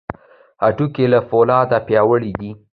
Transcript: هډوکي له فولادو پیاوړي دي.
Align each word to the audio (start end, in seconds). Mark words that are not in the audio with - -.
هډوکي 0.63 1.05
له 1.13 1.19
فولادو 1.27 1.77
پیاوړي 1.87 2.31
دي. 2.39 2.51